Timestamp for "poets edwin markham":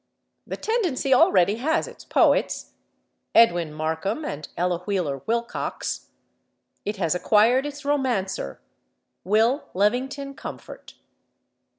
2.05-4.25